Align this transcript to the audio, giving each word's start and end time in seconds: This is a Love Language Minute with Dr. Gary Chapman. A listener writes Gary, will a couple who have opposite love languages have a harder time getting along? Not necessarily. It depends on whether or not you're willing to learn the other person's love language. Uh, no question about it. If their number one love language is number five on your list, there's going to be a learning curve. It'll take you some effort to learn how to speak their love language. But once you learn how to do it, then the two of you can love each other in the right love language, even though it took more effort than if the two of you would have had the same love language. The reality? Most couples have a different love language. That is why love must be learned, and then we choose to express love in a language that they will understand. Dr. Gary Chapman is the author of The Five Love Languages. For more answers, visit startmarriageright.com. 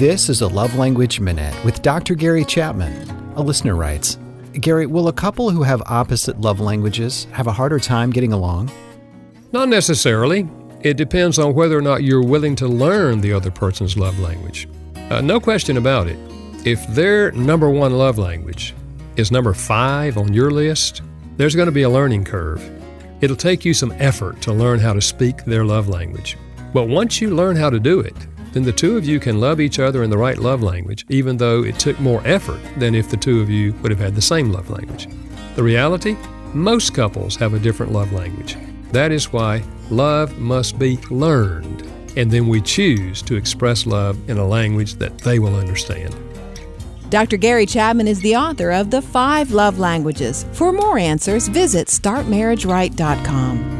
This 0.00 0.30
is 0.30 0.40
a 0.40 0.48
Love 0.48 0.76
Language 0.76 1.20
Minute 1.20 1.54
with 1.62 1.82
Dr. 1.82 2.14
Gary 2.14 2.42
Chapman. 2.42 3.10
A 3.36 3.42
listener 3.42 3.76
writes 3.76 4.16
Gary, 4.54 4.86
will 4.86 5.08
a 5.08 5.12
couple 5.12 5.50
who 5.50 5.62
have 5.62 5.82
opposite 5.84 6.40
love 6.40 6.58
languages 6.58 7.26
have 7.32 7.46
a 7.46 7.52
harder 7.52 7.78
time 7.78 8.08
getting 8.08 8.32
along? 8.32 8.72
Not 9.52 9.68
necessarily. 9.68 10.48
It 10.80 10.96
depends 10.96 11.38
on 11.38 11.52
whether 11.52 11.76
or 11.76 11.82
not 11.82 12.02
you're 12.02 12.24
willing 12.24 12.56
to 12.56 12.66
learn 12.66 13.20
the 13.20 13.34
other 13.34 13.50
person's 13.50 13.98
love 13.98 14.18
language. 14.20 14.70
Uh, 15.10 15.20
no 15.20 15.38
question 15.38 15.76
about 15.76 16.06
it. 16.06 16.16
If 16.66 16.86
their 16.94 17.30
number 17.32 17.68
one 17.68 17.92
love 17.92 18.16
language 18.16 18.74
is 19.16 19.30
number 19.30 19.52
five 19.52 20.16
on 20.16 20.32
your 20.32 20.50
list, 20.50 21.02
there's 21.36 21.54
going 21.54 21.66
to 21.66 21.72
be 21.72 21.82
a 21.82 21.90
learning 21.90 22.24
curve. 22.24 22.66
It'll 23.20 23.36
take 23.36 23.66
you 23.66 23.74
some 23.74 23.92
effort 23.98 24.40
to 24.40 24.54
learn 24.54 24.78
how 24.78 24.94
to 24.94 25.02
speak 25.02 25.44
their 25.44 25.66
love 25.66 25.90
language. 25.90 26.38
But 26.72 26.88
once 26.88 27.20
you 27.20 27.34
learn 27.34 27.54
how 27.54 27.68
to 27.68 27.78
do 27.78 28.00
it, 28.00 28.14
then 28.52 28.62
the 28.62 28.72
two 28.72 28.96
of 28.96 29.04
you 29.04 29.20
can 29.20 29.40
love 29.40 29.60
each 29.60 29.78
other 29.78 30.02
in 30.02 30.10
the 30.10 30.18
right 30.18 30.38
love 30.38 30.62
language, 30.62 31.06
even 31.08 31.36
though 31.36 31.62
it 31.64 31.78
took 31.78 31.98
more 32.00 32.22
effort 32.24 32.60
than 32.76 32.94
if 32.94 33.08
the 33.10 33.16
two 33.16 33.40
of 33.40 33.50
you 33.50 33.72
would 33.82 33.90
have 33.90 34.00
had 34.00 34.14
the 34.14 34.22
same 34.22 34.50
love 34.52 34.70
language. 34.70 35.08
The 35.56 35.62
reality? 35.62 36.16
Most 36.52 36.94
couples 36.94 37.36
have 37.36 37.54
a 37.54 37.58
different 37.58 37.92
love 37.92 38.12
language. 38.12 38.56
That 38.92 39.12
is 39.12 39.32
why 39.32 39.62
love 39.88 40.38
must 40.38 40.78
be 40.78 40.98
learned, 41.10 41.82
and 42.16 42.30
then 42.30 42.48
we 42.48 42.60
choose 42.60 43.22
to 43.22 43.36
express 43.36 43.86
love 43.86 44.16
in 44.28 44.38
a 44.38 44.46
language 44.46 44.94
that 44.94 45.18
they 45.18 45.38
will 45.38 45.54
understand. 45.54 46.14
Dr. 47.10 47.36
Gary 47.36 47.66
Chapman 47.66 48.06
is 48.06 48.20
the 48.20 48.36
author 48.36 48.70
of 48.70 48.90
The 48.90 49.02
Five 49.02 49.50
Love 49.50 49.80
Languages. 49.80 50.46
For 50.52 50.72
more 50.72 50.96
answers, 50.96 51.48
visit 51.48 51.88
startmarriageright.com. 51.88 53.79